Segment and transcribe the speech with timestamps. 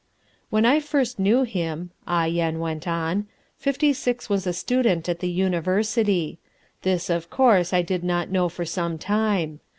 [0.49, 3.27] "When I first knew him," Ah Yen went on,
[3.59, 6.39] "Fifty Six was a student at the university.
[6.81, 9.59] This, of course, I did not know for some time.